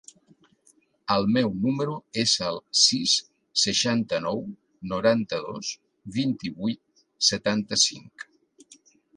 [1.15, 3.13] El meu número es el sis,
[3.65, 4.41] seixanta-nou,
[4.95, 5.71] noranta-dos,
[6.19, 8.31] vint-i-vuit, setanta-cinc.